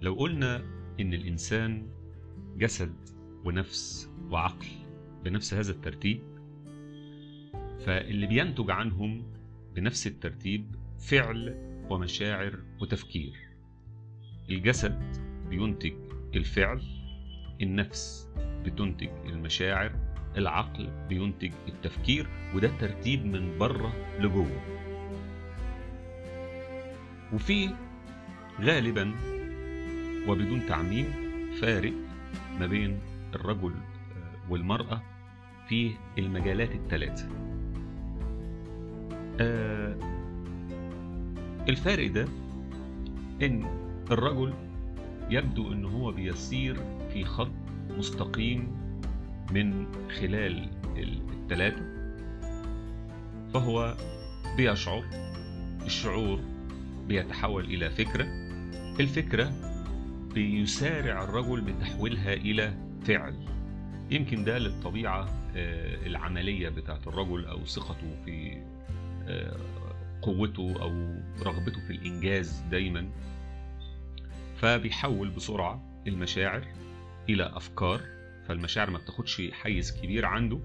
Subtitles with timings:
[0.00, 0.56] لو قلنا
[1.00, 1.86] إن الإنسان
[2.56, 2.94] جسد
[3.44, 4.66] ونفس وعقل
[5.24, 6.20] بنفس هذا الترتيب
[7.86, 9.32] فاللي بينتج عنهم
[9.74, 11.54] بنفس الترتيب فعل
[11.90, 13.32] ومشاعر وتفكير.
[14.50, 15.16] الجسد
[15.50, 15.94] بينتج
[16.34, 16.82] الفعل
[17.60, 19.92] النفس بتنتج المشاعر
[20.36, 24.60] العقل بينتج التفكير وده ترتيب من بره لجوه.
[27.32, 27.70] وفي
[28.60, 29.14] غالبا
[30.28, 31.06] وبدون تعميم
[31.60, 31.92] فارق
[32.60, 32.98] ما بين
[33.34, 33.72] الرجل
[34.50, 35.02] والمرأة
[35.68, 37.28] في المجالات الثلاثة
[39.40, 39.96] آه
[41.68, 42.28] الفارق ده
[43.42, 43.64] إن
[44.10, 44.52] الرجل
[45.30, 46.76] يبدو إن هو بيسير
[47.12, 47.50] في خط
[47.98, 48.68] مستقيم
[49.52, 49.86] من
[50.20, 51.82] خلال الثلاثة
[53.54, 53.96] فهو
[54.56, 55.04] بيشعر
[55.86, 56.40] الشعور
[57.08, 58.24] بيتحول إلى فكرة.
[59.00, 59.52] الفكرة
[60.34, 63.34] بيسارع الرجل بتحويلها إلى فعل.
[64.10, 65.28] يمكن ده للطبيعة
[66.06, 68.62] العملية بتاعت الرجل أو ثقته في
[70.22, 73.10] قوته أو رغبته في الإنجاز دايما.
[74.56, 76.66] فبيحول بسرعة المشاعر
[77.28, 78.00] إلى أفكار
[78.48, 80.60] فالمشاعر ما بتاخدش حيز كبير عنده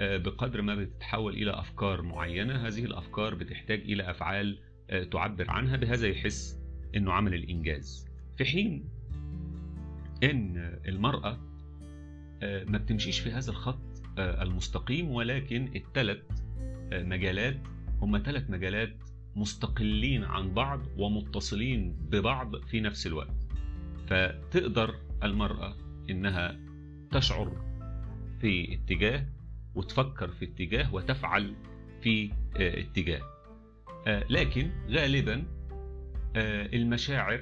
[0.00, 2.66] بقدر ما بتتحول إلى أفكار معينة.
[2.66, 4.58] هذه الأفكار بتحتاج إلى أفعال
[5.10, 6.58] تعبر عنها بهذا يحس
[6.96, 8.13] أنه عمل الإنجاز.
[8.36, 8.84] في حين
[10.22, 11.38] أن المرأة
[12.42, 16.22] ما بتمشيش في هذا الخط المستقيم ولكن الثلاث
[16.92, 17.56] مجالات
[18.00, 18.96] هم ثلاث مجالات
[19.36, 23.34] مستقلين عن بعض ومتصلين ببعض في نفس الوقت.
[24.06, 25.76] فتقدر المرأة
[26.10, 26.60] إنها
[27.10, 27.56] تشعر
[28.40, 29.26] في اتجاه
[29.74, 31.54] وتفكر في اتجاه وتفعل
[32.02, 33.20] في اتجاه.
[34.06, 35.44] لكن غالبا
[36.36, 37.40] المشاعر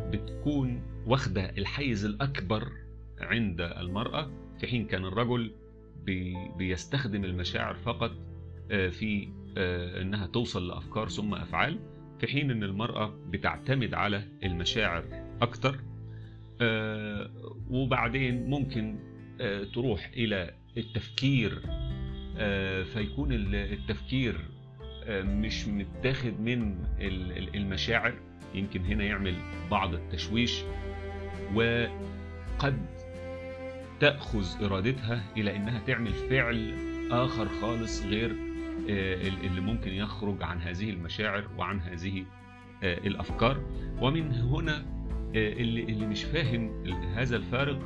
[0.00, 2.72] بتكون واخدة الحيز الأكبر
[3.20, 4.30] عند المرأة
[4.60, 5.52] في حين كان الرجل
[6.58, 8.10] بيستخدم المشاعر فقط
[8.70, 9.28] في
[10.02, 11.78] إنها توصل لأفكار ثم أفعال
[12.20, 15.04] في حين إن المرأة بتعتمد على المشاعر
[15.42, 15.80] أكتر
[17.70, 18.98] وبعدين ممكن
[19.74, 21.60] تروح إلى التفكير
[22.84, 24.40] فيكون التفكير
[25.10, 26.84] مش متاخد من
[27.54, 28.14] المشاعر
[28.54, 29.34] يمكن هنا يعمل
[29.70, 30.62] بعض التشويش
[31.54, 32.86] وقد
[34.00, 36.72] تأخذ إرادتها إلى أنها تعمل فعل
[37.10, 38.36] آخر خالص غير
[38.88, 42.24] اللي ممكن يخرج عن هذه المشاعر وعن هذه
[42.82, 43.60] الأفكار.
[44.00, 44.84] ومن هنا
[45.34, 46.84] اللي اللي مش فاهم
[47.14, 47.78] هذا الفارق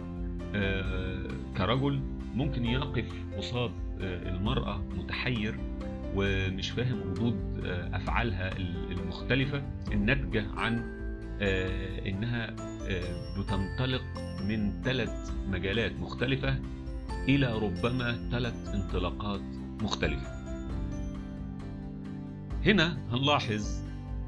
[1.57, 2.01] كرجل
[2.35, 5.55] ممكن يقف قصاد المرأة متحير
[6.15, 9.63] ومش فاهم ردود أفعالها المختلفة
[9.93, 11.03] الناتجة عن
[12.07, 12.55] إنها
[13.39, 14.03] بتنطلق
[14.49, 16.59] من ثلاث مجالات مختلفة
[17.29, 19.41] إلى ربما ثلاث انطلاقات
[19.83, 20.43] مختلفة.
[22.67, 23.67] هنا هنلاحظ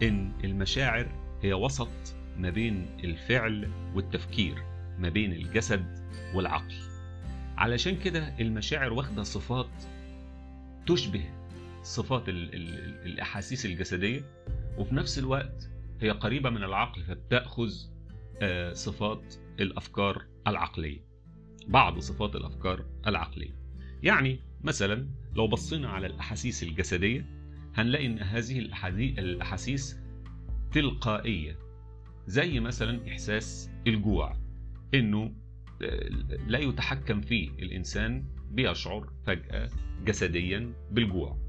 [0.02, 1.06] إن المشاعر
[1.42, 4.54] هي وسط ما بين الفعل والتفكير
[4.98, 5.84] ما بين الجسد
[6.34, 6.74] والعقل.
[7.56, 9.70] علشان كده المشاعر واخدة صفات
[10.86, 11.24] تشبه
[11.84, 14.22] صفات ال ال الأحاسيس الجسدية
[14.78, 17.70] وفي نفس الوقت هي قريبة من العقل فبتأخذ
[18.72, 21.00] صفات الأفكار العقلية
[21.68, 23.54] بعض صفات الأفكار العقلية.
[24.02, 27.26] يعني مثلا لو بصينا على الأحاسيس الجسدية
[27.74, 28.58] هنلاقي إن هذه
[29.18, 30.00] الأحاسيس
[30.72, 31.58] تلقائية
[32.26, 34.36] زي مثلا إحساس الجوع
[34.94, 35.34] إنه
[36.46, 39.68] لا يتحكم فيه الإنسان بيشعر فجأة
[40.04, 41.43] جسديا بالجوع.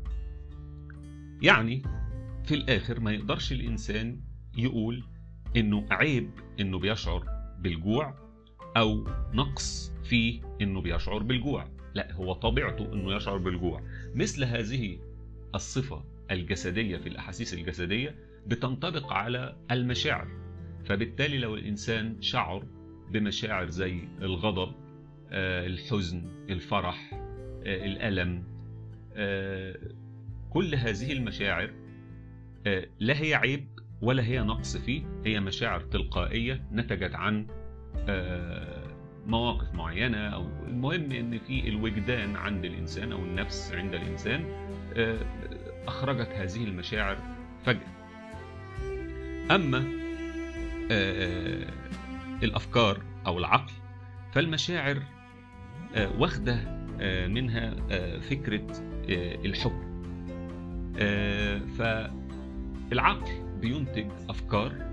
[1.41, 1.84] يعني
[2.44, 4.22] في الآخر ما يقدرش الإنسان
[4.57, 5.03] يقول
[5.57, 6.29] إنه عيب
[6.59, 7.25] إنه بيشعر
[7.59, 8.16] بالجوع
[8.78, 11.68] أو نقص فيه إنه بيشعر بالجوع.
[11.94, 13.81] لا هو طبيعته إنه يشعر بالجوع.
[14.16, 15.00] مثل هذه
[15.56, 18.16] الصفة الجسدية في الأحاسيس الجسدية
[18.47, 20.28] بتنطبق على المشاعر.
[20.85, 22.66] فبالتالي لو الإنسان شعر
[23.11, 24.72] بمشاعر زي الغضب
[25.31, 27.11] الحزن الفرح
[27.66, 28.43] الألم
[30.55, 31.69] كل هذه المشاعر
[32.99, 33.67] لا هي عيب
[34.02, 37.47] ولا هي نقص فيه هي مشاعر تلقائية نتجت عن
[39.28, 44.46] مواقف معينة أو المهم إن في الوجدان عند الإنسان أو النفس عند الإنسان
[45.87, 47.17] أخرجت هذه المشاعر
[47.66, 47.96] فجأة.
[49.52, 49.84] أما
[52.43, 53.73] الأفكار أو العقل
[54.34, 55.03] فالمشاعر
[55.97, 56.85] واخدة
[57.28, 57.73] منها
[58.19, 58.67] فكرة
[59.46, 59.94] الحكم
[61.77, 64.85] فالعقل بينتج أفكار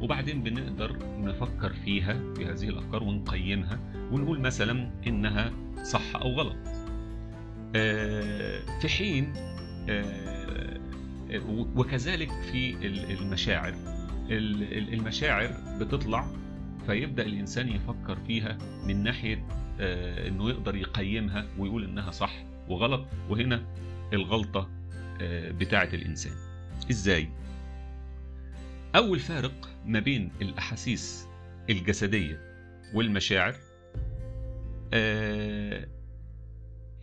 [0.00, 3.78] وبعدين بنقدر نفكر فيها في هذه الأفكار ونقيمها
[4.12, 5.52] ونقول مثلا إنها
[5.82, 6.56] صح أو غلط.
[7.76, 9.32] آه، في حين
[9.88, 10.80] آه،
[11.76, 12.76] وكذلك في
[13.20, 13.74] المشاعر.
[14.30, 16.26] المشاعر بتطلع
[16.86, 19.46] فيبدأ الإنسان يفكر فيها من ناحية
[19.80, 22.32] آه، إنه يقدر يقيمها ويقول إنها صح
[22.68, 23.62] وغلط وهنا
[24.12, 24.68] الغلطة
[25.50, 26.32] بتاعة الإنسان.
[26.90, 27.28] إزاي؟
[28.94, 31.28] أول فارق ما بين الأحاسيس
[31.70, 32.40] الجسدية
[32.94, 33.54] والمشاعر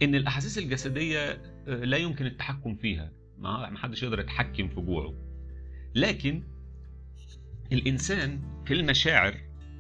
[0.02, 3.12] إن الأحاسيس الجسدية آه، لا يمكن التحكم فيها.
[3.38, 5.14] ما حدش يقدر يتحكم في جوعه.
[5.96, 6.44] لكن
[7.72, 9.36] الإنسان في المشاعر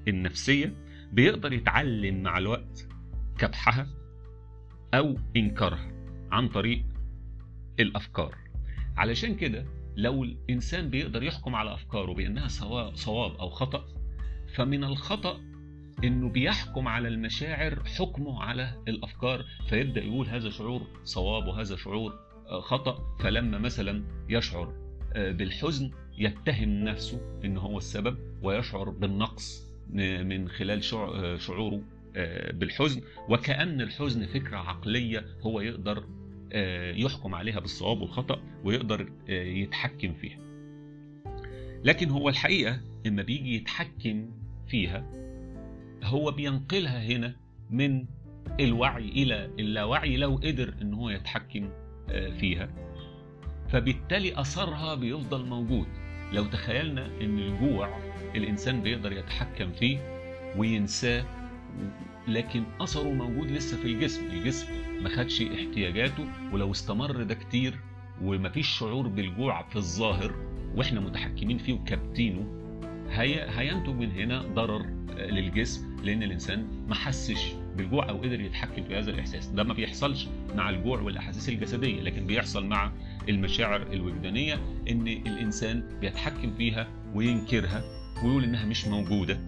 [0.07, 0.73] النفسية
[1.11, 2.87] بيقدر يتعلم مع الوقت
[3.37, 3.87] كبحها
[4.93, 5.91] أو إنكارها
[6.31, 6.85] عن طريق
[7.79, 8.35] الأفكار.
[8.97, 9.65] علشان كده
[9.95, 12.47] لو الإنسان بيقدر يحكم على أفكاره بأنها
[12.93, 13.85] صواب أو خطأ
[14.55, 15.39] فمن الخطأ
[16.03, 22.13] إنه بيحكم على المشاعر حكمه على الأفكار فيبدأ يقول هذا شعور صواب وهذا شعور
[22.47, 24.73] آه، خطأ فلما مثلا يشعر
[25.13, 31.81] آه، بالحزن يتهم نفسه إن هو السبب ويشعر بالنقص من خلال آه، شعوره
[32.51, 36.03] بالحزن وكأن الحزن فكرة عقلية هو يقدر
[36.95, 40.39] يحكم عليها بالصواب والخطأ ويقدر يتحكم فيها.
[41.83, 44.29] لكن هو الحقيقة لما بيجي يتحكم
[44.67, 45.05] فيها
[46.03, 47.35] هو بينقلها هنا
[47.69, 48.05] من
[48.59, 51.69] الوعي إلى اللاوعي لو قدر إن هو يتحكم
[52.09, 52.69] آه، فيها.
[53.69, 55.87] فبالتالي أثرها بيفضل موجود.
[56.31, 57.99] لو تخيلنا إن الجوع
[58.35, 59.97] الإنسان بيقدر يتحكم فيه
[60.57, 61.25] وينساه
[62.27, 64.25] لكن أثره موجود لسه في الجسم.
[64.25, 64.67] الجسم
[65.01, 67.79] ما خدش احتياجاته ولو استمر ده كتير
[68.21, 70.35] ومفيش شعور بالجوع في الظاهر
[70.75, 72.47] وإحنا متحكمين فيه وكابتينه
[73.09, 74.85] هي هينتج من هنا ضرر
[75.17, 79.47] للجسم لأن الإنسان ما حسش بالجوع أو قدر يتحكم في هذا الإحساس.
[79.47, 82.91] ده ما بيحصلش مع الجوع والأحاسيس الجسدية لكن بيحصل مع
[83.29, 84.59] المشاعر الوجدانية
[84.89, 87.83] إن الإنسان بيتحكم فيها وينكرها
[88.23, 89.39] ويقول إنها مش موجودة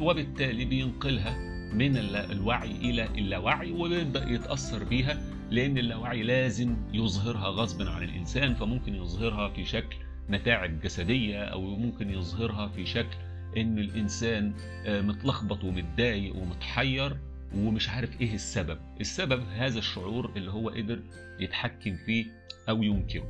[0.00, 8.02] وبالتالي بينقلها من الوعي إلى اللاوعي ويبدا يتأثر بيها لأن اللاوعي لازم يظهرها غصبا عن
[8.02, 9.96] الإنسان فممكن يظهرها في شكل
[10.28, 13.16] متاعب جسدية أو ممكن يظهرها في شكل
[13.56, 14.54] إن الإنسان
[14.86, 17.16] آه، متلخبط ومتضايق ومتحير
[17.54, 18.78] ومش عارف إيه السبب.
[19.00, 21.00] السبب هذا الشعور اللي هو قدر
[21.40, 22.26] يتحكم فيه
[22.68, 23.26] أو ينكره.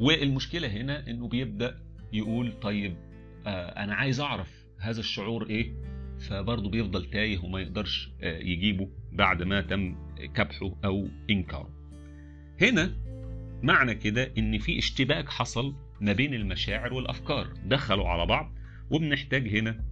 [0.00, 1.80] والمشكلة هنا إنه بيبدأ
[2.12, 2.96] يقول طيب
[3.46, 5.72] آه، أنا عايز أعرف هذا الشعور إيه؟
[6.20, 9.96] فبرضه بيفضل تايه وما يقدرش آه، يجيبه بعد ما تم
[10.34, 11.70] كبحه أو إنكاره.
[12.60, 12.96] هنا
[13.62, 17.52] معنى كده إن في اشتباك حصل ما بين المشاعر والأفكار.
[17.64, 18.54] دخلوا على بعض
[18.90, 19.84] وبنحتاج هنا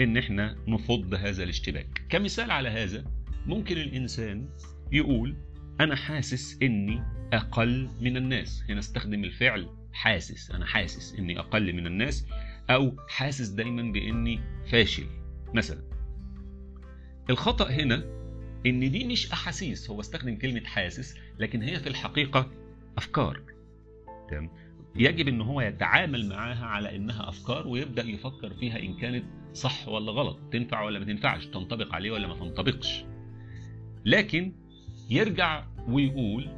[0.00, 2.02] إن إحنا نفض هذا الاشتباك.
[2.08, 3.04] كمثال على هذا
[3.46, 4.48] ممكن الإنسان
[4.92, 5.36] يقول
[5.80, 7.02] أنا حاسس إني
[7.32, 8.64] أقل من الناس.
[8.68, 10.50] هنا استخدم الفعل حاسس.
[10.50, 12.26] أنا حاسس إني أقل من الناس
[12.70, 14.40] أو حاسس دايما بإني
[14.70, 15.06] فاشل.
[15.54, 15.82] مثلا
[17.30, 18.04] الخطأ هنا
[18.66, 22.50] إن دي مش أحاسيس هو استخدم كلمة حاسس لكن هي في الحقيقة
[22.98, 23.40] أفكار.
[24.30, 24.50] تمام؟
[24.96, 30.12] يجب إن هو يتعامل معاها على إنها أفكار ويبدأ يفكر فيها إن كانت صح ولا
[30.12, 33.04] غلط تنفع ولا ما تنفعش تنطبق عليه ولا ما تنطبقش.
[34.04, 34.52] لكن
[35.10, 36.48] يرجع ويقول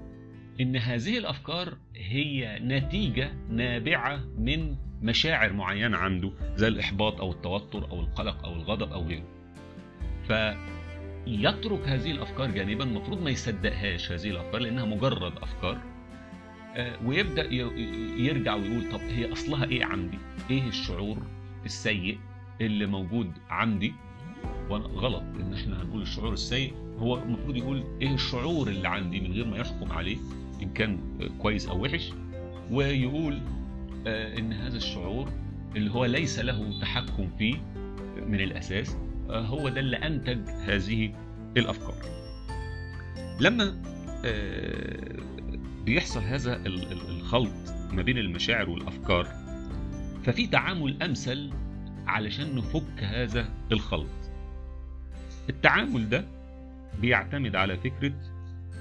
[0.61, 8.01] إن هذه الأفكار هي نتيجة نابعة من مشاعر معينة عنده زي الإحباط أو التوتر أو
[8.01, 9.25] القلق أو الغضب أو غيره
[10.27, 15.79] فيترك هذه الأفكار جانبا المفروض ما يصدقهاش هذه الأفكار لأنها مجرد أفكار
[16.77, 17.45] آه، ويبدأ
[18.17, 20.19] يرجع ويقول طب هي أصلها إيه عندي؟
[20.51, 21.19] إيه الشعور
[21.65, 22.19] السيء
[22.61, 23.95] اللي موجود عندي؟
[24.71, 29.33] وأنا غلط إن إحنا هنقول الشعور السيء هو المفروض يقول إيه الشعور اللي عندي من
[29.33, 30.17] غير ما يحكم عليه
[30.63, 30.99] إن كان
[31.39, 32.13] كويس أو وحش
[32.71, 33.41] ويقول
[34.07, 35.33] إن هذا الشعور
[35.77, 37.57] اللي هو ليس له تحكم فيه
[38.27, 38.97] من الأساس
[39.31, 41.15] آه، هو ده اللي أنتج هذه
[41.57, 41.95] الأفكار.
[43.41, 43.75] لما
[45.85, 46.57] بيحصل هذا
[47.09, 47.53] الخلط
[47.93, 49.27] ما بين المشاعر والأفكار
[50.25, 51.51] ففي تعامل أمثل
[52.07, 54.09] علشان نفك هذا الخلط
[55.51, 56.25] التعامل ده
[57.01, 58.13] بيعتمد على فكرة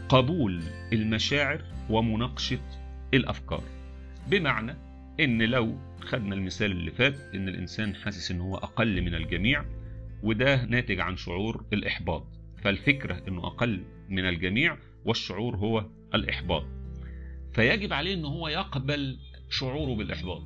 [0.09, 0.61] قبول
[0.93, 2.59] المشاعر ومناقشة
[3.13, 3.63] الأفكار
[4.27, 4.75] بمعنى
[5.19, 9.65] إن لو خدنا المثال اللي فات إن الإنسان حاسس إن هو أقل من الجميع
[10.23, 12.27] وده ناتج عن شعور الإحباط.
[12.63, 16.65] فالفكرة إنه أقل من الجميع والشعور هو الإحباط.
[17.53, 19.17] فيجب عليه إن هو يقبل
[19.49, 20.43] شعوره بالإحباط.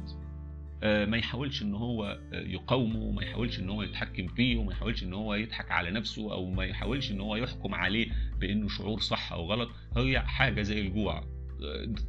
[0.84, 5.34] ما يحاولش إن هو يقاومه ما يحاولش إن هو يتحكم فيه وما يحاولش إن هو
[5.36, 8.08] يضحك على نفسه أو ما يحاولش إن هو يحكم عليه
[8.40, 9.70] بإنه شعور صح أو غلط.
[9.98, 11.24] هي حاجة زي الجوع.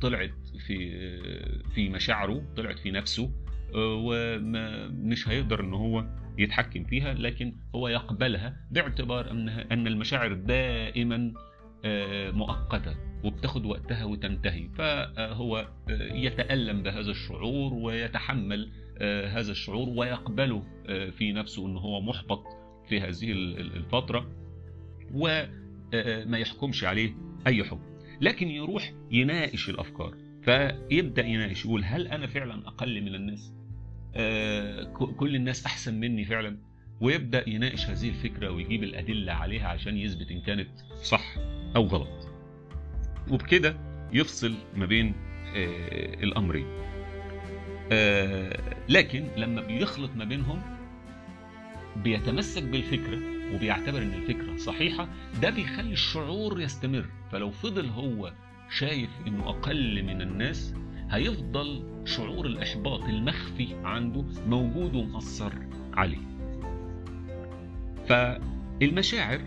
[0.01, 0.35] طلعت
[0.67, 0.91] في
[1.75, 3.31] في مشاعره طلعت في نفسه
[3.75, 6.07] ومش هيقدر إن هو
[6.39, 11.33] يتحكم فيها لكن هو يقبلها باعتبار ان أن المشاعر دائما
[12.33, 14.69] مؤقتة وبتاخد وقتها وتنتهي.
[14.69, 15.69] فهو
[16.15, 18.71] يتألم بهذا الشعور ويتحمل
[19.29, 20.63] هذا الشعور ويقبله
[21.11, 22.45] في نفسه إن هو محبط
[22.89, 24.31] في هذه الفترة
[25.15, 27.15] وما يحكمش عليه
[27.47, 30.15] أي حكم لكن يروح يناقش الأفكار.
[30.43, 33.53] فيبدأ يناقش يقول هل أنا فعلا أقل من الناس؟
[35.17, 36.59] كل الناس أحسن مني فعلا؟
[37.01, 40.69] ويبدأ يناقش هذه الفكرة ويجيب الأدلة عليها عشان يثبت إن كانت
[41.03, 41.35] صح
[41.77, 42.29] أو غلط.
[43.31, 43.77] وبكده
[44.13, 45.15] يفصل ما بين
[46.23, 46.67] الأمرين.
[48.89, 50.63] لكن لما بيخلط ما بينهم
[51.97, 55.09] بيتمسك بالفكرة وبيعتبر إن الفكرة صحيحة
[55.43, 57.07] ده بيخلي الشعور يستمر.
[57.33, 58.33] فلو فضل هو
[58.79, 60.75] شايف إنه أقل من الناس
[61.11, 65.53] هيفضل شعور الإحباط المخفي عنده موجود ومأثر
[65.95, 66.33] عليه.
[68.09, 69.41] فالمشاعر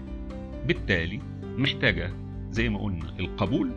[0.68, 2.14] بالتالي محتاجة
[2.52, 3.72] زي ما قلنا القبول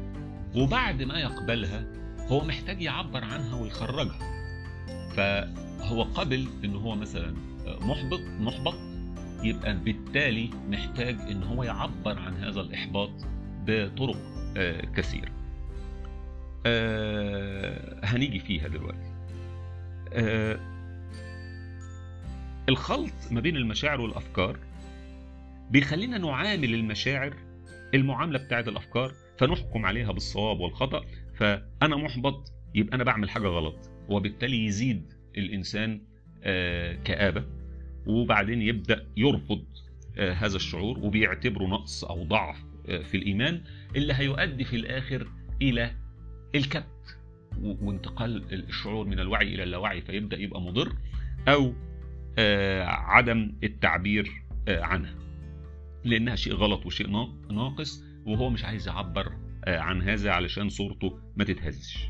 [0.56, 1.86] وبعد ما يقبلها
[2.28, 4.18] هو محتاج يعبر عنها ويخرجها.
[5.16, 7.34] فهو قبل إن هو مثلا
[7.80, 8.74] محبط محبط
[9.42, 13.10] يبقى بالتالي محتاج إن هو يعبر عن هذا الإحباط
[13.66, 14.16] بطرق
[14.96, 15.32] كثيرة.
[18.04, 19.08] هنيجي فيها دلوقتي.
[22.68, 24.58] الخلط ما بين المشاعر والأفكار
[25.70, 27.34] بيخلينا نعامل المشاعر
[27.94, 31.04] المعاملة بتاعت الأفكار فنحكم عليها بالصواب والخطأ
[31.34, 36.00] فأنا محبط يبقى أنا بعمل حاجة غلط وبالتالي يزيد الإنسان
[37.04, 37.44] كآبة.
[38.08, 39.64] وبعدين يبدأ يرفض
[40.18, 43.60] هذا الشعور وبيعتبره نقص أو ضعف في الإيمان
[43.96, 45.28] اللي هيؤدي في الآخر
[45.62, 45.90] إلى
[46.54, 47.18] الكبت
[47.62, 50.92] وانتقال الشعور من الوعي إلى اللاوعي فيبدأ يبقى مضر
[51.48, 51.74] أو
[52.88, 54.32] عدم التعبير
[54.68, 55.14] عنها
[56.04, 57.08] لأنها شيء غلط وشيء
[57.50, 59.32] ناقص وهو مش عايز يعبر
[59.66, 62.08] عن هذا علشان صورته ما تتهزش.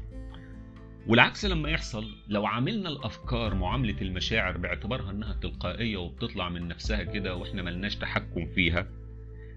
[1.06, 7.34] والعكس لما يحصل لو عاملنا الأفكار معاملة المشاعر باعتبارها إنها تلقائية وبتطلع من نفسها كده
[7.36, 8.86] وإحنا ملناش تحكم فيها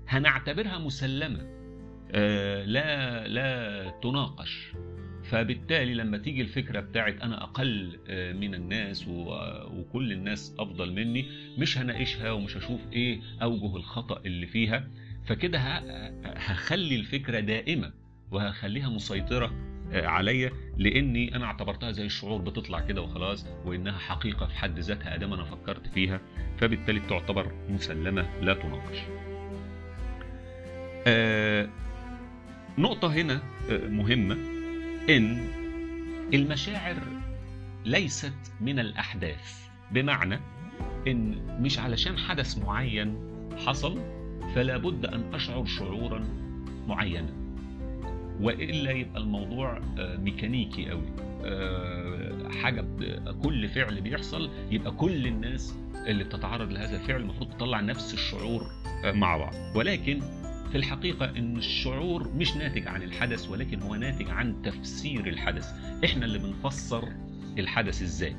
[0.07, 1.61] هنعتبرها مسلمة
[2.65, 4.71] لا لا تناقش.
[5.23, 7.99] فبالتالي لما تيجي الفكرة بتاعت أنا أقل
[8.39, 11.25] من الناس وكل الناس أفضل مني
[11.57, 14.87] مش هناقشها ومش هشوف إيه أوجه الخطأ اللي فيها
[15.25, 15.59] فكده
[16.25, 17.91] هخلي الفكرة دائمة
[18.31, 24.79] وهخليها مسيطرة عليا لأني أنا اعتبرتها زي الشعور بتطلع كده وخلاص وإنها حقيقة في حد
[24.79, 26.21] ذاتها أدام أنا فكرت فيها
[26.57, 28.97] فبالتالي تعتبر مسلمة لا تناقش.
[31.07, 31.69] آه
[32.77, 34.33] نقطة هنا مهمة
[35.09, 35.47] إن
[36.33, 36.95] المشاعر
[37.85, 40.39] ليست من الأحداث بمعنى
[41.07, 43.17] إن مش علشان حدث معين
[43.65, 43.99] حصل
[44.55, 46.27] فلا بد أن أشعر شعورا
[46.87, 47.40] معينا
[48.41, 51.05] وإلا يبقى الموضوع ميكانيكي قوي
[52.61, 52.85] حاجة
[53.43, 55.75] كل فعل بيحصل يبقى كل الناس
[56.07, 58.63] اللي بتتعرض لهذا الفعل المفروض تطلع نفس الشعور
[59.05, 59.53] مع بعض.
[59.75, 60.19] ولكن
[60.71, 65.67] في الحقيقة إن الشعور مش ناتج عن الحدث ولكن هو ناتج عن تفسير الحدث.
[66.05, 67.07] إحنا اللي بنفسر
[67.59, 68.35] الحدث إزاي.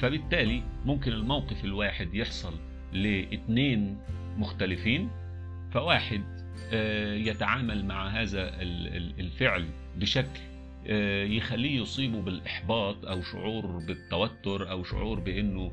[0.00, 2.54] فبالتالي ممكن الموقف الواحد يحصل
[2.92, 3.98] لاثنين
[4.38, 5.08] مختلفين
[5.72, 6.22] فواحد
[7.28, 8.50] يتعامل مع هذا
[9.20, 10.40] الفعل بشكل
[11.36, 15.72] يخليه يصيبه بالإحباط أو شعور بالتوتر أو شعور بأنه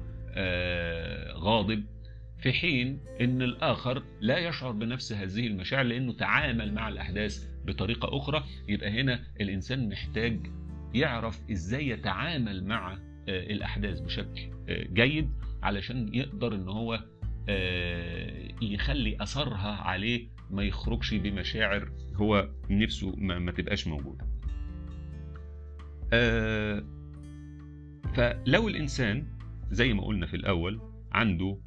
[1.34, 1.84] غاضب
[2.40, 8.44] في حين إن الآخر لا يشعر بنفس هذه المشاعر لأنه تعامل مع الأحداث بطريقة أخرى.
[8.68, 10.40] يبقى هنا الإنسان محتاج
[10.94, 14.42] يعرف إزاي يتعامل مع الأحداث بشكل
[14.94, 15.30] جيد
[15.64, 17.04] علشان يقدر إن هو
[18.62, 24.26] يخلي أثرها عليه ما يخرجش بمشاعر هو نفسه ما تبقاش موجودة.
[28.16, 29.28] فلو الإنسان
[29.72, 30.80] زي ما قلنا في الأول
[31.12, 31.58] عنده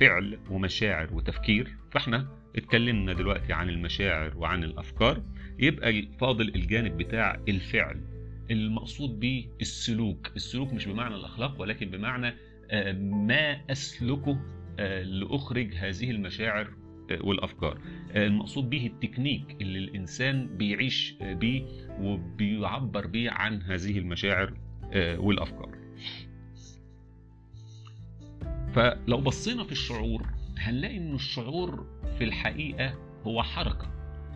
[0.00, 5.22] فعل ومشاعر وتفكير فإحنا اتكلمنا دلوقتي عن المشاعر وعن الأفكار
[5.58, 8.00] يبقى فاضل الجانب بتاع الفعل
[8.50, 10.30] المقصود به السلوك.
[10.36, 12.34] السلوك مش بمعنى الأخلاق ولكن بمعنى
[13.00, 14.38] ما أسلكه
[15.04, 16.70] لأخرج هذه المشاعر
[17.12, 17.78] والأفكار.
[18.16, 21.62] المقصود به التكنيك اللي الإنسان بيعيش بيه
[22.00, 24.54] وبيعبر بيه عن هذه المشاعر
[24.96, 25.76] والأفكار.
[28.74, 30.26] فلو بصينا في الشعور
[30.58, 31.86] هنلاقي إن الشعور
[32.18, 32.94] في الحقيقة
[33.26, 33.90] هو حركة.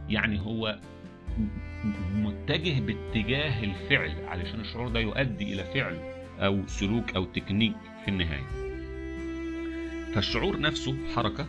[0.08, 0.80] يعني هو
[2.14, 5.98] متجه باتجاه الفعل علشان الشعور ده يؤدي إلى فعل
[6.38, 8.46] أو سلوك أو تكنيك في النهاية.
[10.14, 11.46] فالشعور نفسه حركة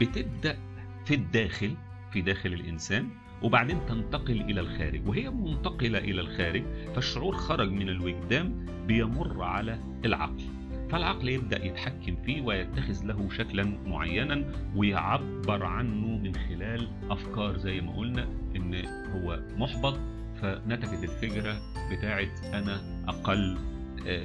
[0.00, 0.58] بتبدأ
[1.04, 1.74] في الداخل
[2.12, 3.08] في داخل الإنسان
[3.42, 5.08] وبعدين تنتقل إلى الخارج.
[5.08, 6.62] وهي منتقلة إلى الخارج
[6.94, 10.44] فالشعور خرج من الوجدان بيمر على العقل.
[10.90, 17.96] فالعقل يبدأ يتحكم فيه ويتخذ له شكلا معينا ويعبر عنه من خلال أفكار زي ما
[17.96, 18.74] قلنا إن
[19.12, 19.98] هو محبط.
[20.42, 21.60] فنتجت الفكرة
[21.92, 23.58] بتاعت أنا أقل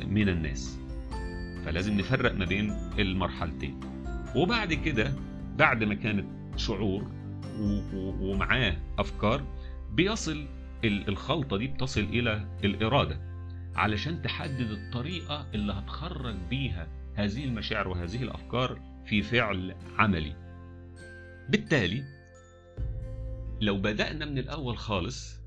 [0.07, 0.79] من الناس.
[1.65, 3.79] فلازم نفرق ما بين المرحلتين.
[4.35, 5.13] وبعد كده
[5.57, 6.25] بعد ما كانت
[6.59, 7.11] شعور
[8.21, 9.43] ومعاه أفكار
[9.91, 10.47] بيصل
[10.85, 13.19] الخلطة دي بتصل إلى الإرادة
[13.75, 20.35] علشان تحدد الطريقة اللي هتخرج بيها هذه المشاعر وهذه الأفكار في فعل عملي.
[21.49, 22.03] بالتالي
[23.61, 25.41] لو بدأنا من الأول خالص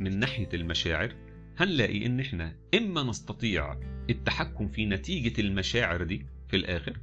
[0.00, 1.14] من ناحية المشاعر
[1.58, 6.98] هنلاقي إن إحنا إما نستطيع التحكم في نتيجة المشاعر دي في الآخر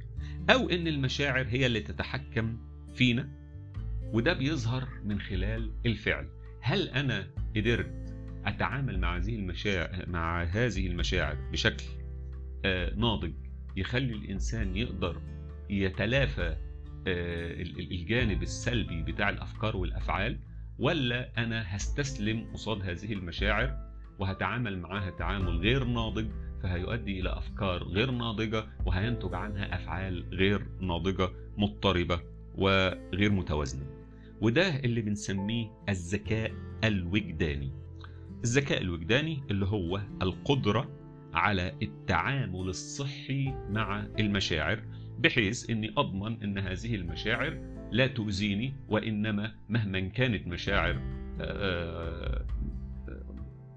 [0.50, 2.58] أو إن المشاعر هي اللي تتحكم
[2.94, 3.28] فينا
[4.12, 6.28] وده بيظهر من خلال الفعل.
[6.62, 8.14] هل أنا قدرت
[8.46, 11.84] أتعامل مع هذه المشاعر مع هذه المشاعر بشكل
[12.64, 13.32] آه ناضج
[13.76, 15.22] يخلي الإنسان يقدر
[15.70, 16.56] يتلافى
[17.06, 20.38] آه الجانب السلبي بتاع الأفكار والأفعال
[20.78, 26.26] ولا أنا هستسلم قصاد هذه المشاعر وهتعامل معاها تعامل غير ناضج
[26.62, 32.20] فهيؤدي إلى أفكار غير ناضجة وهينتج عنها أفعال غير ناضجة مضطربة
[32.54, 33.86] وغير متوازنة.
[34.40, 36.52] وده اللي بنسميه الذكاء
[36.84, 37.72] الوجداني.
[38.44, 40.90] الذكاء الوجداني اللي هو القدرة
[41.34, 44.82] على التعامل الصحي مع المشاعر
[45.18, 47.58] بحيث إني أضمن إن هذه المشاعر
[47.92, 51.00] لا تؤذيني وإنما مهما كانت مشاعر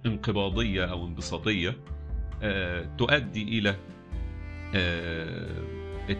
[0.06, 1.76] انقباضية أو انبساطية
[2.98, 3.76] تؤدي إلى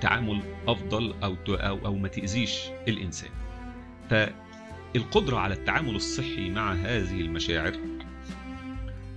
[0.02, 3.30] تعامل أفضل أو أو أو ما تأذيش الإنسان.
[4.10, 7.74] فالقدرة على التعامل الصحي مع هذه المشاعر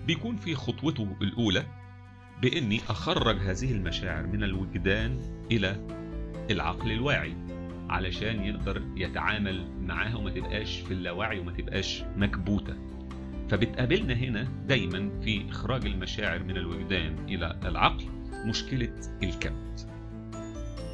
[0.07, 1.65] بيكون في خطوته الأولى
[2.43, 5.21] بإني أخرج هذه المشاعر من الوجدان
[5.53, 5.87] إلى
[6.51, 7.37] العقل الواعي
[7.89, 12.75] علشان يقدر يتعامل معاها وما تبقاش في اللاواعي وما تبقاش مكبوتة.
[13.49, 18.05] فبتقابلنا هنا دايما في إخراج المشاعر من الوجدان إلى العقل
[18.47, 19.89] مشكلة الكبت.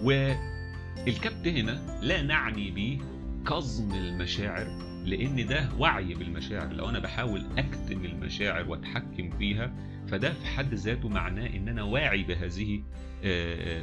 [0.02, 2.98] والكبت هنا لا نعني به
[3.46, 4.66] كظم المشاعر
[5.04, 6.72] لأن ده وعي بالمشاعر.
[6.72, 9.72] لو أنا بحاول أكتم المشاعر وأتحكم فيها
[10.08, 12.82] فده في حد ذاته معناه إن أنا واعي بهذه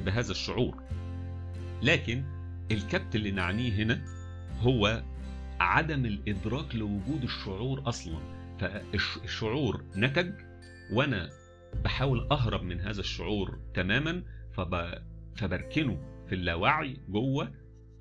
[0.05, 0.83] بهذا الشعور.
[1.83, 2.23] لكن
[2.71, 4.01] الكبت اللي نعنيه هنا
[4.59, 5.03] هو
[5.59, 8.38] عدم الإدراك لوجود الشعور أصلا.
[8.59, 10.33] فالشعور نتج
[10.93, 11.29] وأنا
[11.83, 15.01] بحاول أهرب من هذا الشعور تماما فب...
[15.35, 17.51] فبركنه في اللاوعي جوه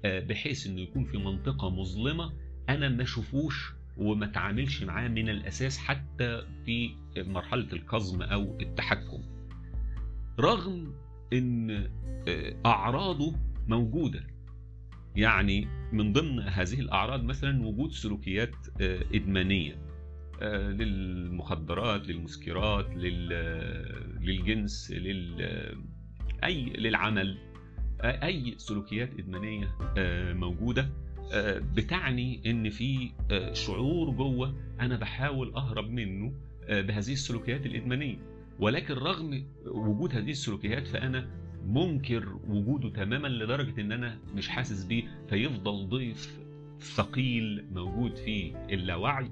[0.05, 2.33] بحيث إنه يكون في منطقة مظلمة
[2.68, 9.23] أنا ما أشوفوش وما أتعاملش معاه من الأساس حتى في مرحلة الكظم أو التحكم.
[10.40, 10.94] رغم
[11.33, 11.88] إن
[12.66, 13.35] أعراضه
[13.68, 14.27] موجودة
[15.16, 18.55] يعني من ضمن هذه الأعراض مثلا وجود سلوكيات
[19.14, 19.88] إدمانية.
[20.42, 22.96] للمخدرات للمسكرات
[24.20, 25.42] للجنس لل
[26.44, 27.38] أي للعمل.
[28.03, 29.77] أي سلوكيات إدمانية
[30.35, 30.90] موجودة
[31.74, 33.11] بتعني إن في
[33.53, 36.33] شعور جوه أنا بحاول أهرب منه
[36.68, 38.16] بهذه السلوكيات الإدمانية.
[38.59, 41.29] ولكن رغم وجود هذه السلوكيات فأنا
[41.66, 46.38] منكر وجوده تماما لدرجة إن أنا مش حاسس بيه فيفضل ضيف
[46.81, 49.31] ثقيل موجود في اللاوعي.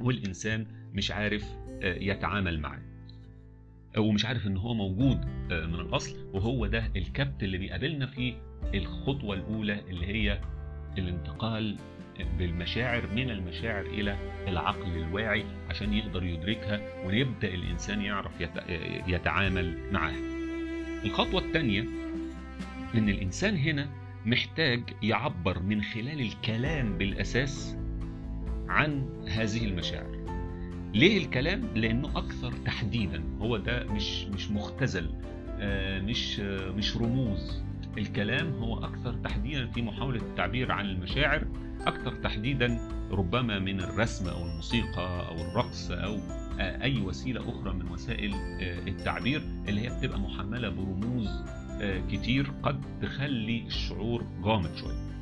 [0.00, 1.44] والإنسان مش عارف
[1.82, 2.82] يتعامل معاه
[3.98, 8.34] ومش عارف إن هو موجود من الأصل وهو ده الكبت اللي بيقابلنا في
[8.74, 10.40] الخطوة الأولى اللي هي
[10.98, 11.76] الانتقال
[12.38, 14.16] بالمشاعر من المشاعر إلى
[14.48, 18.32] العقل الواعي عشان يقدر يدركها ويبدأ الإنسان يعرف
[19.06, 20.16] يتعامل معاها.
[21.04, 21.80] الخطوة الثانية
[22.94, 23.88] إن الإنسان هنا
[24.26, 27.76] محتاج يعبر من خلال الكلام بالأساس
[28.68, 30.22] عن هذه المشاعر.
[30.94, 35.10] ليه الكلام؟ لأنه أكثر تحديدا هو ده مش مش مختزل
[36.04, 36.40] مش
[36.76, 37.62] مش رموز
[37.98, 41.44] الكلام هو أكثر تحديدا في محاولة التعبير عن المشاعر
[41.80, 46.18] أكثر تحديدا ربما من الرسم أو الموسيقى أو الرقص أو
[46.60, 48.34] أي وسيلة أخرى من وسائل
[48.88, 51.28] التعبير اللي هي بتبقى محملة برموز
[52.12, 55.12] كتير قد تخلي الشعور غامض شوية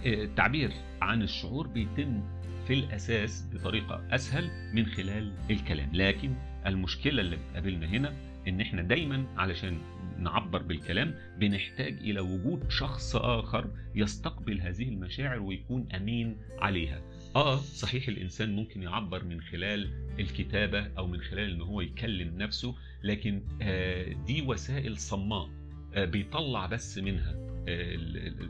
[0.00, 0.70] فالتعبير
[1.02, 2.22] عن الشعور بيتم
[2.66, 5.90] في الأساس بطريقة أسهل من خلال الكلام.
[5.94, 6.34] لكن
[6.66, 8.16] المشكلة اللي بتقابلنا هنا
[8.48, 9.78] إن إحنا دايما علشان
[10.18, 17.02] نعبر بالكلام بنحتاج إلى وجود شخص آخر يستقبل هذه المشاعر ويكون أمين عليها.
[17.36, 22.74] آه صحيح الإنسان ممكن يعبر من خلال الكتابة أو من خلال إن هو يكلم نفسه
[23.02, 25.50] لكن آه دي وسائل صماء
[25.94, 27.34] آه بيطلع بس منها
[27.68, 27.94] آه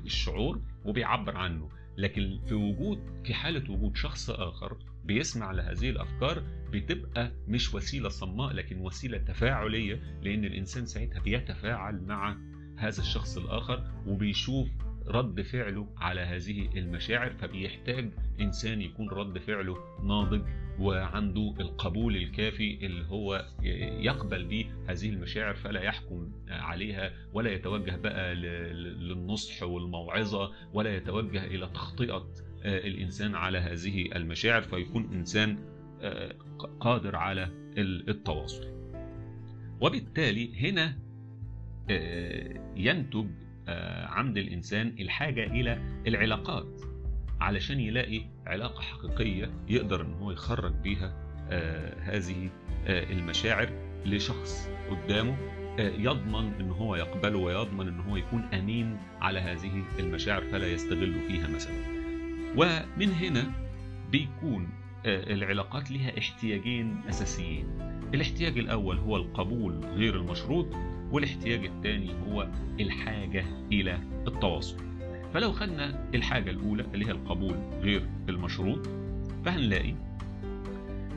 [0.07, 1.69] الشعور وبيعبر عنه.
[1.99, 6.43] لكن في وجود في حالة وجود شخص آخر بيسمع لهذه الأفكار
[6.73, 12.37] بتبقى مش وسيلة صماء لكن وسيلة تفاعلية لأن الإنسان ساعتها بيتفاعل مع
[12.77, 14.69] هذا الشخص الآخر وبيشوف
[15.07, 20.43] رد فعله على هذه المشاعر فبيحتاج إنسان يكون رد فعله ناضج
[20.81, 23.47] وعنده القبول الكافي اللي هو
[24.01, 31.67] يقبل به هذه المشاعر فلا يحكم عليها ولا يتوجه بقى للنصح والموعظة ولا يتوجه إلى
[31.67, 32.27] تخطئة
[32.65, 35.59] الإنسان على هذه المشاعر فيكون إنسان
[36.81, 38.67] قادر على التواصل.
[39.81, 40.99] وبالتالي هنا
[42.77, 43.27] ينتج
[44.09, 46.81] عند الإنسان الحاجة إلى العلاقات.
[47.41, 51.15] علشان يلاقي علاقة حقيقية يقدر إن هو يخرج بيها
[52.01, 52.51] هذه
[52.87, 53.69] المشاعر
[54.07, 55.37] لشخص قدامه
[55.79, 61.49] يضمن إن هو يقبله ويضمن إن هو يكون أمين على هذه المشاعر فلا يستغل فيها
[61.49, 61.75] مثلا.
[62.57, 63.53] ومن هنا
[64.11, 64.69] بيكون
[65.07, 67.67] العلاقات لها احتياجين أساسيين.
[68.15, 70.67] الاحتياج الأول هو القبول غير المشروط
[71.11, 72.49] والاحتياج الثاني هو
[72.81, 74.96] الحاجة إلى التواصل.
[75.37, 78.87] فلو خدنا الحاجة الأولى اللي هي القبول غير المشروط
[79.45, 79.95] فهنلاقي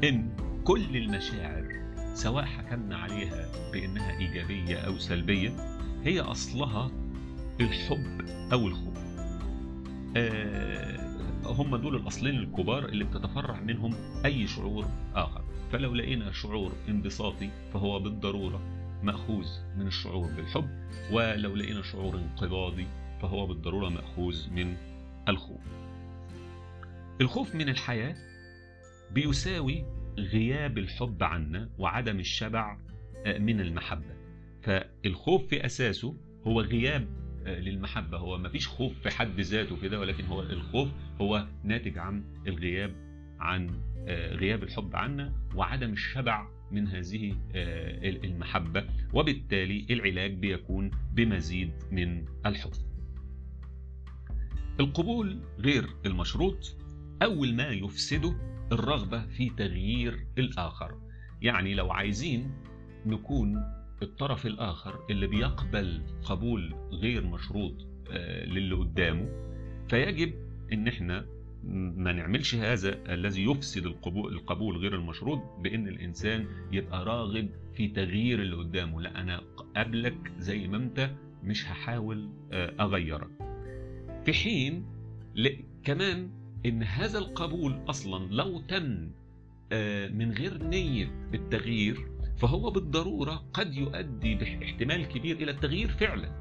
[0.04, 0.30] إن
[0.64, 1.82] كل المشاعر
[2.14, 5.50] سواء حكمنا عليها بإنها إيجابية أو سلبية
[6.04, 6.92] هي أصلها
[7.62, 8.22] الحب
[8.54, 8.98] أو الخوف.
[10.18, 11.00] آه
[11.46, 13.94] هم دول الأصلين الكبار اللي بتتفرع منهم
[14.26, 15.44] أي شعور آخر.
[15.72, 18.62] فلو لقينا شعور انبساطي فهو بالضرورة
[19.04, 20.70] مأخوذ من الشعور بالحب
[21.12, 22.88] ولو لقينا شعور انقباضي
[23.22, 24.78] فهو بالضرورة مأخوذ من
[25.30, 25.62] الخوف.
[27.22, 28.16] الخوف من الحياة
[29.12, 29.86] بيساوي
[30.18, 32.78] غياب الحب عنا وعدم الشبع
[33.26, 34.16] من المحبة.
[34.62, 36.16] فالخوف في أساسه
[36.48, 37.08] هو غياب
[37.46, 38.18] للمحبة.
[38.18, 40.90] هو ما فيش خوف في حد ذاته كده ولكن هو الخوف
[41.22, 42.96] هو ناتج عن الغياب
[43.40, 47.36] عن غياب الحب عنا وعدم الشبع من هذه
[48.24, 48.86] المحبة.
[49.14, 52.72] وبالتالي العلاج بيكون بمزيد من الحب.
[54.80, 56.76] القبول غير المشروط
[57.24, 58.36] أول ما يفسده
[58.72, 60.98] الرغبة في تغيير الآخر.
[61.42, 62.52] يعني لو عايزين
[63.06, 63.64] نكون
[64.02, 67.74] الطرف الآخر اللي بيقبل قبول غير مشروط
[68.46, 69.30] للي قدامه
[69.90, 70.34] فيجب
[70.74, 71.26] إن إحنا
[71.96, 78.42] ما نعملش هذا الذي يفسد القبول, القبول غير المشروط بإن الإنسان يبقى راغب في تغيير
[78.42, 79.02] اللي قدامه.
[79.02, 79.42] لا أنا
[79.76, 81.12] قبلك زي ما أنت
[81.44, 83.49] مش هحاول أغيرك.
[84.26, 84.86] في حين
[85.84, 86.30] كمان
[86.66, 89.12] إن هذا القبول أصلا لو تم
[90.18, 96.40] من غير نية بالتغيير فهو بالضرورة قد يؤدي باحتمال كبير إلى التغيير فعلا.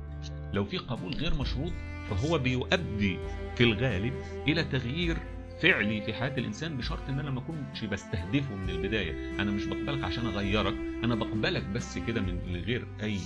[0.53, 1.73] لو في قبول غير مشروط
[2.11, 3.19] فهو بيؤدي
[3.57, 4.12] في الغالب
[4.49, 5.17] إلى تغيير
[5.62, 9.43] فعلي في حياة الإنسان بشرط إن أنا ما أكونش بستهدفه من البداية.
[9.43, 13.19] أنا مش بقبلك عشان أغيرك أنا بقبلك بس كده من غير أي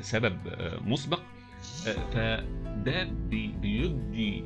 [0.00, 0.38] سبب
[0.84, 1.22] مسبق.
[2.12, 4.44] فده بيدي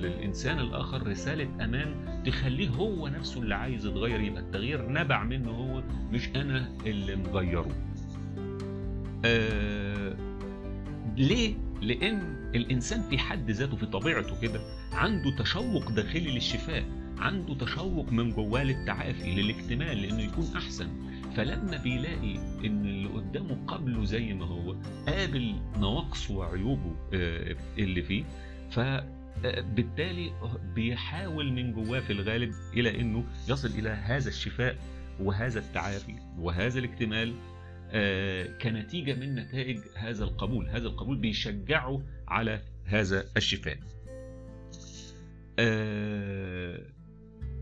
[0.00, 5.82] للإنسان الآخر رسالة أمان تخليه هو نفسه اللي عايز يتغير يبقى التغيير نبع منه هو
[6.12, 7.70] مش أنا اللي مغيره
[9.24, 10.16] آه
[11.16, 14.60] ليه؟ لأن الإنسان في حد ذاته في طبيعته كده
[14.92, 16.84] عنده تشوق داخلي للشفاء
[17.18, 20.88] عنده تشوق من جواه للتعافي للاكتمال لأنه يكون أحسن
[21.36, 26.96] فلما بيلاقي إن اللي قدامه قبله زي ما هو قابل نواقصه وعيوبه
[27.78, 28.24] اللي فيه
[28.70, 30.32] فبالتالي
[30.74, 34.76] بيحاول من جواه في الغالب إلى إنه يصل إلى هذا الشفاء
[35.20, 37.34] وهذا التعافي وهذا الاكتمال
[38.62, 40.68] كنتيجة من نتائج هذا القبول.
[40.68, 43.78] هذا القبول بيشجعه على هذا الشفاء.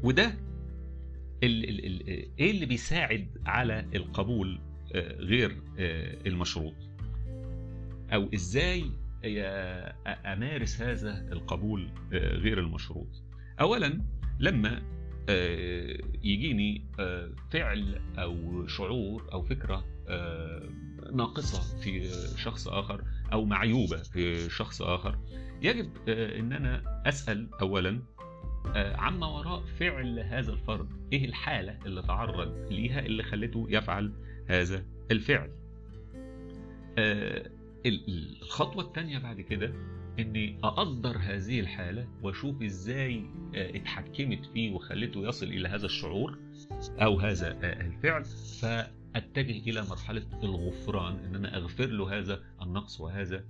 [0.02, 0.34] وده
[1.42, 4.60] ال ال ال إيه اللي بيساعد على القبول
[5.18, 5.62] غير
[6.26, 6.74] المشروط؟
[8.12, 8.84] أو إزاي
[10.06, 13.08] أمارس هذا القبول غير المشروط؟
[13.60, 14.00] اولا
[14.40, 14.82] لما
[16.24, 16.84] يجيني
[17.50, 19.84] فعل أو شعور أو فكرة
[21.12, 25.18] ناقصة في شخص آخر أو معيوبة في شخص آخر
[25.62, 28.02] يجب أن أنا أسأل أولا
[28.76, 30.88] عما وراء فعل هذا الفرد.
[31.12, 34.12] إيه الحالة اللي تعرض ليها اللي خلته يفعل
[34.48, 35.50] هذا الفعل؟
[37.86, 39.72] الخطوة الثانية بعد كده
[40.18, 46.38] إني أقدر هذه الحالة وأشوف إزاي اتحكمت فيه وخلته يصل إلى هذا الشعور
[47.02, 48.24] أو هذا الفعل.
[48.60, 53.44] فأتجه إلى مرحلة الغفران إن أنا أغفر له هذا النقص وهذا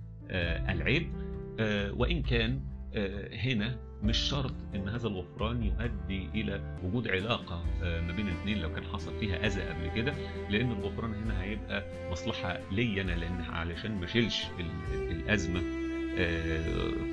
[0.69, 1.11] العيب.
[1.97, 2.61] وإن كان
[3.33, 8.83] هنا مش شرط إن هذا الغفران يؤدي إلى وجود علاقة ما بين الاثنين لو كان
[8.83, 10.13] حصل فيها أذى قبل كده
[10.49, 14.43] لأن الغفران هنا هيبقى مصلحة لي أنا لأن علشان ما أشيلش
[14.93, 15.59] الأزمة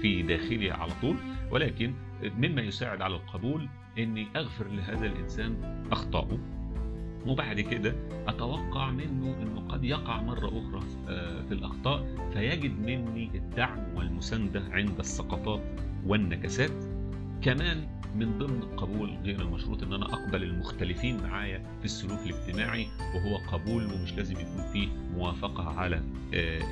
[0.03, 1.17] في داخلي على طول.
[1.51, 1.95] ولكن
[2.39, 6.39] مما يساعد على القبول إني أغفر لهذا الإنسان اخطائه
[7.27, 7.95] وبعد كده
[8.29, 10.83] أتوقع منه إنه قد يقع مرة أخرى
[11.48, 15.62] في الأخطاء فيجد مني الدعم والمساندة عند السقطات
[16.06, 16.70] والنكسات.
[17.42, 23.37] كمان من ضمن القبول غير المشروط إن أنا أقبل المختلفين معايا في السلوك الاجتماعي وهو
[23.37, 26.02] قبول ومش لازم يكون فيه موافقة على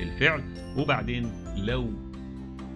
[0.03, 0.43] الفعل.
[0.79, 1.91] وبعدين لو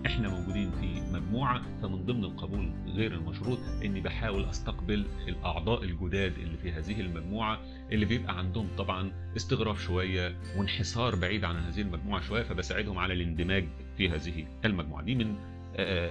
[0.08, 6.56] إحنا موجودين في مجموعة فمن ضمن القبول غير المشروط إني بحاول أستقبل الأعضاء الجداد اللي
[6.58, 7.60] في هذه المجموعة
[7.92, 13.68] اللي بيبقى عندهم طبعا استغراب شوية وانحسار بعيد عن هذه المجموعة شوية فبساعدهم على الاندماج
[13.96, 15.04] في هذه المجموعة.
[15.04, 15.36] دي من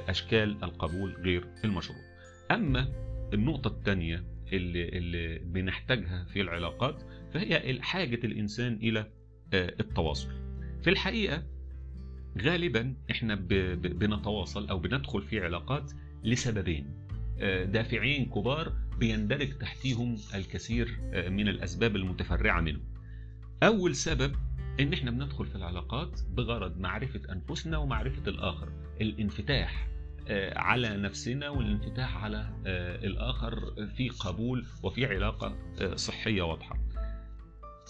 [0.10, 1.98] أشكال القبول غير المشروط.
[2.52, 2.88] أما
[3.34, 9.12] النقطة الثانية اللي اللي بنحتاجها في العلاقات فهي حاجة الإنسان إلى
[9.54, 10.30] التواصل.
[10.84, 11.44] في الحقيقة
[12.42, 13.36] غالبا إحنا
[13.76, 15.92] بنتواصل أو بندخل في علاقات
[16.24, 17.08] لسببين.
[17.66, 22.80] دافعين كبار بيندرج تحتيهم الكثير من الأسباب المتفرعة منه.
[23.64, 24.36] أول سبب
[24.80, 28.70] إن إحنا بندخل في العلاقات بغرض معرفة أنفسنا ومعرفة الآخر.
[29.02, 29.88] الانفتاح
[30.56, 32.54] على نفسنا والانفتاح على
[33.04, 35.56] الآخر في قبول وفي علاقة
[35.96, 36.80] صحية واضحة.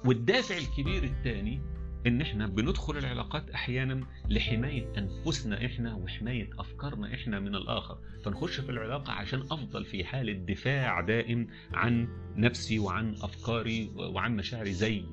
[0.05, 1.61] والدافع الكبير الثاني
[2.07, 7.97] إن إحنا بندخل العلاقات أحيانا لحماية أنفسنا إحنا وحماية أفكارنا إحنا من الآخر.
[8.25, 14.73] فنخش في العلاقة عشان أفضل في حالة دفاع دائم عن نفسي وعن أفكاري وعن مشاعري
[14.73, 15.03] زي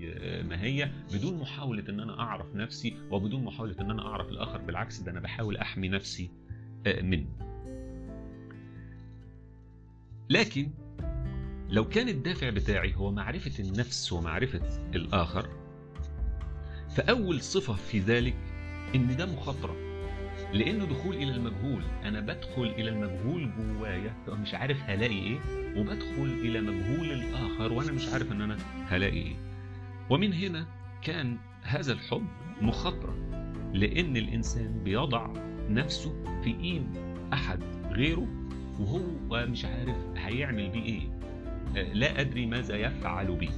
[0.49, 4.59] ما هي بدون محاولة إن أنا أعرف نفسي وبدون محاولة إن أنا أعرف الآخر.
[4.59, 6.31] بالعكس ده أنا بحاول أحمي نفسي
[7.03, 7.27] منه.
[10.31, 10.71] لكن
[11.71, 14.61] لو كان الدافع بتاعي هو معرفة النفس ومعرفة
[14.95, 15.64] الآخر
[16.97, 18.35] فأول صفة في ذلك
[18.95, 19.77] إن ده مخاطرة.
[20.53, 25.39] لأنه دخول إلى المجهول أنا بدخل إلى المجهول جوايا فمش عارف هلاقي إيه؟
[25.77, 28.57] وبدخل إلى مجهول الآخر وأنا مش عارف إن أنا
[28.89, 29.37] هلاقي إيه.
[30.11, 30.67] ومن هنا
[31.03, 32.27] كان هذا الحب
[32.61, 33.15] مخاطرة.
[33.73, 35.33] لأن الإنسان بيضع
[35.69, 36.87] نفسه في إيد
[37.33, 38.27] أحد غيره
[38.81, 41.15] وهو مش عارف هيعمل بيه إيه.
[41.93, 43.51] لا أدري ماذا يفعل به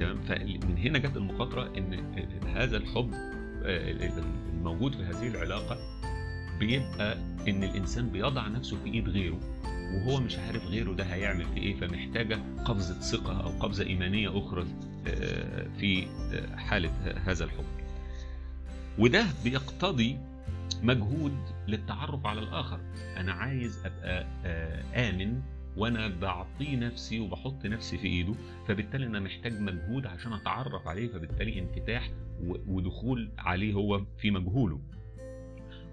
[0.00, 0.20] تمام.
[0.20, 1.94] فمن هنا جت المخاطرة إن
[2.56, 3.10] هذا الحب
[4.54, 5.78] الموجود في هذه العلاقة
[6.58, 9.40] بيبقى إن الإنسان بيضع نفسه في إيد غيره
[9.94, 14.66] وهو مش عارف غيره ده هيعمل في إيه فمحتاجة قفزة ثقة أو قفزة إيمانية أخرى
[15.78, 16.06] في
[16.56, 16.90] حالة
[17.26, 17.64] هذا الحب.
[18.98, 20.18] وده بيقتضي
[20.82, 21.36] مجهود
[21.68, 22.80] للتعرف على الآخر.
[23.16, 24.26] أنا عايز أبقى
[24.94, 25.40] آمن
[25.78, 28.34] وأنا بعطيه نفسي وبحط نفسي في إيده
[28.68, 32.10] فبالتالي أنا محتاج مجهود عشان أتعرف عليه فبالتالي انفتاح
[32.46, 34.80] ودخول عليه هو في مجهوله.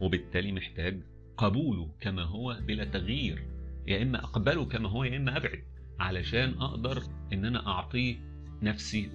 [0.02, 1.00] وبالتالي محتاج
[1.38, 3.44] قبوله كما هو بلا تغيير
[3.88, 5.64] يا إما أقبله كما هو يا إما أبعد
[6.00, 8.16] علشان أقدر إن أنا أعطيه
[8.62, 9.10] نفسي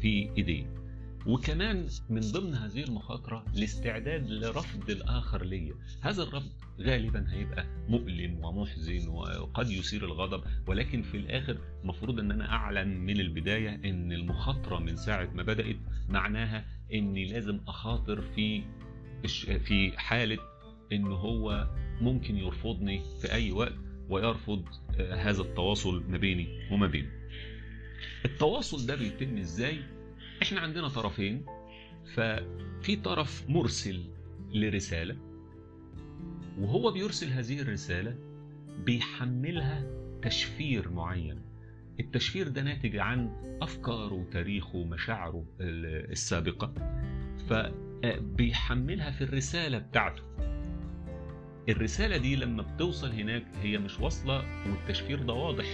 [0.00, 0.79] في إيديه.
[1.26, 9.08] وكمان من ضمن هذه المخاطرة الاستعداد لرفض الآخر ليا هذا الرفض غالبا هيبقى مؤلم ومحزن
[9.08, 14.96] وقد يثير الغضب ولكن في الآخر المفروض أن أنا أعلن من البداية أن المخاطرة من
[14.96, 15.76] ساعة ما بدأت
[16.08, 18.62] معناها أني لازم أخاطر في
[19.64, 20.38] في حالة
[20.92, 21.68] أن هو
[22.00, 23.74] ممكن يرفضني في أي وقت
[24.08, 24.64] ويرفض
[24.98, 27.10] هذا التواصل ما بيني وما بينه.
[28.24, 29.78] التواصل ده بيتم إزاي؟
[30.42, 31.46] إحنا عندنا طرفين
[32.14, 34.04] ففي طرف مرسل
[34.52, 35.16] لرسالة
[36.58, 38.14] وهو بيرسل هذه الرسالة
[38.84, 39.86] بيحملها
[40.22, 41.42] تشفير معين.
[42.00, 43.30] التشفير ده ناتج عن
[43.62, 46.72] أفكاره وتاريخه ومشاعره السابقة
[47.48, 50.22] فبيحملها في الرسالة بتاعته.
[51.68, 55.64] الرسالة دي لما بتوصل هناك هي مش واصلة والتشفير ده واضح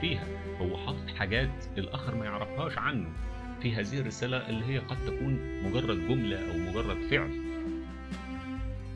[0.00, 0.26] فيها.
[0.58, 3.12] هو حاطط حاجات الآخر ما يعرفهاش عنه.
[3.62, 7.30] في هذه الرسالة اللي هي قد تكون مجرد جملة أو مجرد فعل.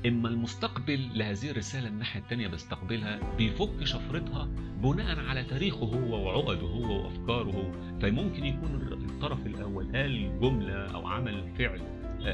[0.06, 4.48] إما المستقبل لهذه الرسالة الناحية التانية بيستقبلها بيفك شفرتها
[4.82, 7.72] بناء على تاريخه هو وعقده هو وأفكاره.
[8.02, 11.80] فممكن يكون الطرف الأول قال جملة أو عمل فعل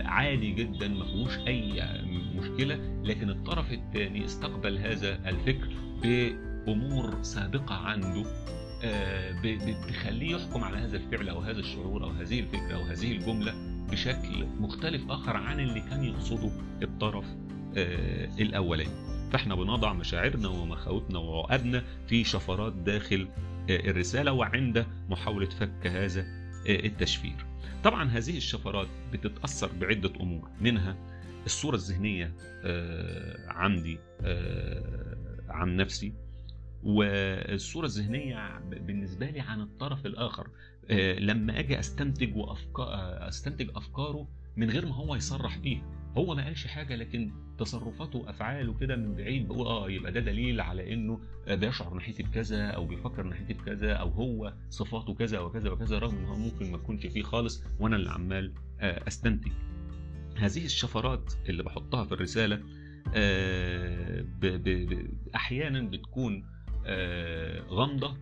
[0.04, 1.82] عادي جدا ما فيهوش أي
[2.36, 3.00] مشكلة.
[3.04, 5.68] لكن الطرف الثاني استقبل هذا الفكر
[6.02, 8.24] بأمور سابقة عنده.
[9.44, 13.54] بتخليه يحكم على هذا الفعل أو هذا الشعور أو هذه الفكرة أو هذه الجملة
[13.90, 16.50] بشكل مختلف آخر عن اللي كان يقصده
[16.82, 17.24] الطرف
[18.40, 19.06] الأولاني.
[19.32, 23.28] فإحنا بنضع مشاعرنا ومخاوفنا وعقدنا في شفرات داخل
[23.70, 26.26] الرسالة وعند محاولة فك هذا
[26.68, 27.46] التشفير.
[27.84, 30.96] طبعا هذه الشفرات بتتأثر بعدة أمور منها
[31.46, 32.32] الصورة الذهنية
[33.48, 33.98] عندي
[35.48, 36.12] عن نفسي
[36.86, 40.48] والصورة الذهنية بالنسبة لي عن الطرف الآخر
[41.18, 42.88] لما أجي أستنتج وأفكار
[43.28, 45.82] أستنتج أفكاره من غير ما هو يصرح بيها.
[46.16, 50.60] هو ما قالش حاجة لكن تصرفاته وأفعاله كده من بعيد بقول آه يبقى ده دليل
[50.60, 55.98] على إنه بيشعر ناحيتي بكذا أو بيفكر ناحيتي بكذا أو هو صفاته كذا وكذا وكذا
[55.98, 59.52] رغم إن هو ممكن ما يكونش فيه خالص وأنا اللي عمال أستنتج.
[60.36, 62.62] هذه الشفرات اللي بحطها في الرسالة
[65.34, 66.44] أحيانا بتكون
[67.70, 68.16] غامضة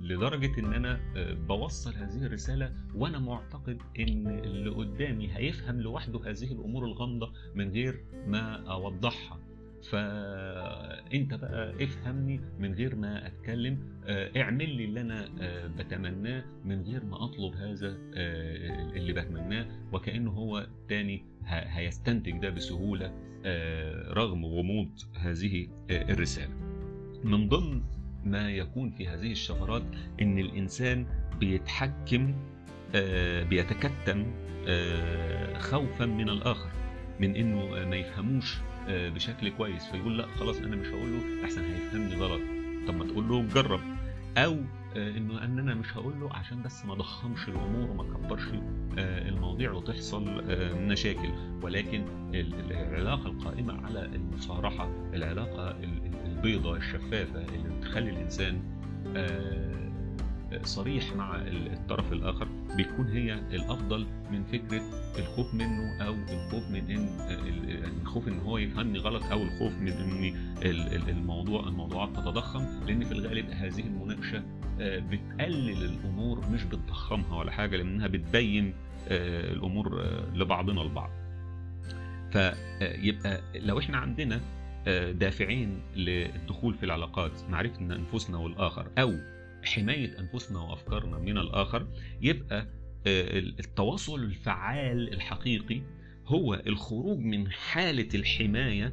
[0.00, 1.00] لدرجة إن أنا
[1.48, 8.04] بوصل هذه الرسالة وأنا معتقد إن اللي قدامي هيفهم لوحده هذه الأمور الغامضة من غير
[8.26, 9.38] ما أوضحها.
[9.90, 13.78] فأنت بقى افهمني من غير ما أتكلم
[14.36, 15.28] اعمل لي اللي أنا
[15.78, 17.96] بتمناه من غير ما أطلب هذا
[18.96, 19.66] اللي بتمناه.
[19.92, 23.12] وكأنه هو تاني هيستنتج ده بسهولة
[24.12, 26.71] رغم غموض هذه الرسالة.
[27.24, 27.82] من ضمن
[28.24, 29.82] ما يكون في هذه الشفرات
[30.22, 31.06] إن الإنسان
[31.40, 32.34] بيتحكم
[33.48, 34.26] بيتكتم
[35.58, 36.70] خوفا من الآخر
[37.20, 38.58] من إنه ما يفهموش
[38.88, 42.40] بشكل كويس فيقول لا خلاص أنا مش هقول له أحسن هيفهمني غلط.
[42.88, 43.80] طب ما تقول له جرب.
[44.36, 44.56] أو
[44.96, 48.42] إنه ان أنا مش هقول له عشان بس ما ضخمش الأمور وما كبرش
[48.98, 50.24] المواضيع وتحصل
[50.76, 51.30] مشاكل.
[51.62, 52.04] ولكن
[52.34, 55.70] العلاقة القائمة على المصارحة العلاقة
[56.44, 58.62] البيضة الشفافة اللي بتخلي الإنسان
[60.64, 64.82] صريح مع الطرف الآخر بيكون هي الأفضل من فكرة
[65.18, 67.08] الخوف منه أو الخوف من إن
[68.02, 70.34] الخوف إن هو يفهمني غلط أو الخوف من إن
[71.08, 74.42] الموضوع الموضوعات تتضخم لأن في الغالب هذه المناقشة
[74.80, 78.74] بتقلل الأمور مش بتضخمها ولا حاجة لأنها بتبين
[79.10, 80.02] الأمور
[80.34, 81.10] لبعضنا البعض.
[82.32, 84.40] فيبقى لو إحنا عندنا
[85.12, 89.12] دافعين للدخول في العلاقات معرفة أنفسنا والآخر أو
[89.64, 91.86] حماية أنفسنا وأفكارنا من الآخر
[92.20, 92.66] يبقى
[93.06, 95.82] التواصل الفعال الحقيقي
[96.26, 98.92] هو الخروج من حالة الحماية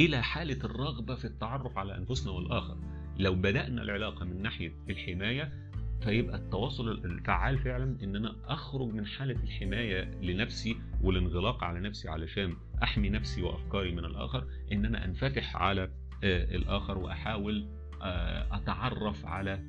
[0.00, 2.76] إلى حالة الرغبة في التعرف على أنفسنا والآخر.
[3.18, 5.52] لو بدأنا العلاقة من ناحية الحماية
[6.00, 12.56] فيبقى التواصل الفعال فعلا إن أنا أخرج من حالة الحماية لنفسي والانغلاق على نفسي علشان
[12.82, 15.90] أحمي نفسي وأفكاري من الآخر إن أنا أنفتح على
[16.24, 17.68] الآخر وأحاول
[18.52, 19.62] أتعرف على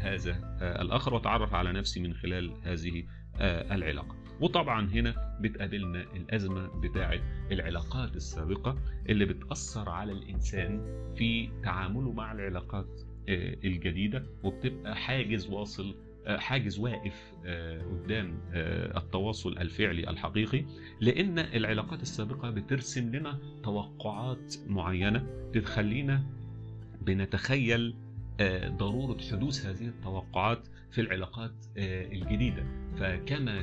[0.00, 3.04] هذا الآخر وأتعرف على نفسي من خلال هذه
[3.72, 4.16] العلاقة.
[4.40, 10.80] وطبعا هنا بتقابلنا الأزمة بتاعة العلاقات السابقة اللي بتأثر على الإنسان
[11.16, 15.94] في تعامله مع العلاقات الجديدة وبتبقى حاجز واصل
[16.26, 17.32] حاجز واقف
[17.90, 18.38] قدام
[18.96, 20.64] التواصل الفعلي الحقيقي
[21.00, 26.22] لأن العلاقات السابقة بترسم لنا توقعات معينة تخلينا
[27.02, 27.94] بنتخيل
[28.66, 32.64] ضرورة حدوث هذه التوقعات في العلاقات الجديدة.
[32.98, 33.62] فكما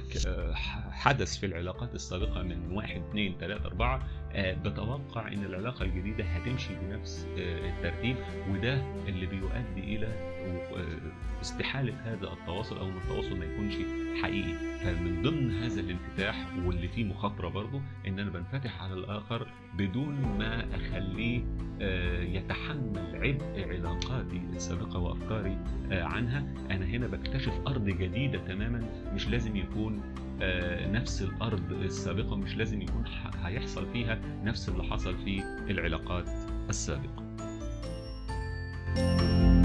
[0.92, 7.28] حدث في العلاقات السابقة من واحد اثنين ثلاثة أربعة بتوقع أن العلاقة الجديدة هتمشي بنفس
[7.38, 8.16] الترتيب
[8.50, 10.30] وده اللي بيؤدي إلى
[11.42, 13.74] استحالة هذا التواصل أو أن التواصل ما يكونش
[14.24, 14.54] حقيقي.
[14.84, 20.66] فمن ضمن هذا الانفتاح واللي فيه مخاطرة برضه أن أنا بنفتح على الآخر بدون ما
[20.76, 21.42] أخليه
[22.38, 25.58] يتحمل عبء علاقاتي السابقة وأفكاري
[25.92, 26.40] عنها
[26.72, 28.90] أنا هنا بكتشف أرض جديدة تماما
[29.20, 30.02] مش لازم يكون
[30.92, 33.04] نفس الأرض السابقة مش لازم يكون
[33.44, 36.30] هيحصل فيها نفس اللي حصل في العلاقات
[36.70, 37.30] السابقة.
[38.96, 39.59] thank you